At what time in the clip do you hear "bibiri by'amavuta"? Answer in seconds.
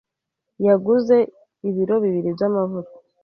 2.03-2.95